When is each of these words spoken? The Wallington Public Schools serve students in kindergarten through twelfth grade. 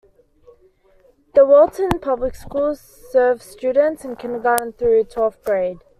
The 1.35 1.45
Wallington 1.45 1.99
Public 1.99 2.33
Schools 2.33 2.81
serve 3.11 3.39
students 3.43 4.03
in 4.03 4.15
kindergarten 4.15 4.73
through 4.73 5.03
twelfth 5.03 5.43
grade. 5.43 5.77